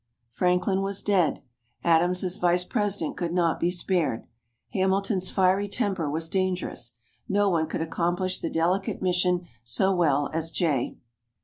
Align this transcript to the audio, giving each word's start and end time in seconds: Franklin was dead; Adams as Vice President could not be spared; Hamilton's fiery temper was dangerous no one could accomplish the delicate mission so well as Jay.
Franklin 0.31 0.81
was 0.81 1.03
dead; 1.03 1.43
Adams 1.83 2.23
as 2.23 2.37
Vice 2.37 2.63
President 2.63 3.15
could 3.15 3.31
not 3.31 3.59
be 3.59 3.69
spared; 3.69 4.25
Hamilton's 4.73 5.29
fiery 5.29 5.67
temper 5.67 6.09
was 6.09 6.27
dangerous 6.27 6.93
no 7.29 7.51
one 7.51 7.67
could 7.67 7.81
accomplish 7.81 8.39
the 8.39 8.49
delicate 8.49 9.03
mission 9.03 9.45
so 9.63 9.93
well 9.93 10.31
as 10.33 10.49
Jay. 10.49 10.97